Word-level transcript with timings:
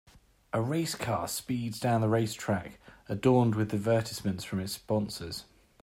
A 0.51 0.59
race 0.63 0.95
car 0.95 1.27
speeds 1.27 1.79
down 1.79 2.01
the 2.01 2.09
racetrack, 2.09 2.79
adorned 3.07 3.53
with 3.53 3.71
advertisements 3.71 4.43
from 4.43 4.59
its 4.59 4.73
sponsors. 4.73 5.45